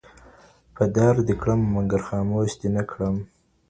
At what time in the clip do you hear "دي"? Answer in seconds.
1.27-1.35, 2.61-2.69